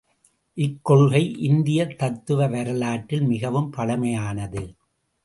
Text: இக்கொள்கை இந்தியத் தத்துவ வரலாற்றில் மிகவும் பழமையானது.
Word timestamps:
இக்கொள்கை 0.57 1.37
இந்தியத் 1.39 1.97
தத்துவ 1.97 2.47
வரலாற்றில் 2.47 3.21
மிகவும் 3.21 3.71
பழமையானது. 3.71 4.63